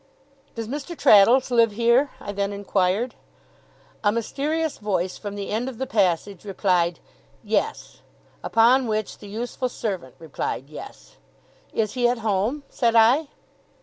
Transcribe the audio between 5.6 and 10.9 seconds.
of the passage replied 'Yes.' Upon which the youthful servant replied